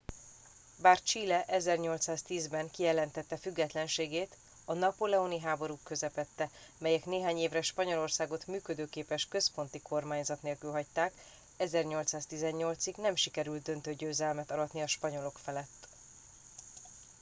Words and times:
bár 0.81 1.01
chile 1.01 1.45
1810-ben 1.47 2.69
kijelentette 2.69 3.37
függetlenségét 3.37 4.37
a 4.65 4.73
napóleoni 4.73 5.39
háborúk 5.39 5.83
közepette 5.83 6.49
amelyek 6.79 7.05
néhány 7.05 7.37
évre 7.37 7.61
spanyolországot 7.61 8.47
működőképes 8.47 9.27
központi 9.27 9.79
kormányzat 9.81 10.41
nélkül 10.41 10.71
hagyták 10.71 11.13
1818-ig 11.59 12.95
nem 12.95 13.15
sikerült 13.15 13.63
döntő 13.63 13.93
győzelmet 13.93 14.51
aratni 14.51 14.81
a 14.81 14.87
spanyolok 14.87 15.37
felett 15.43 15.87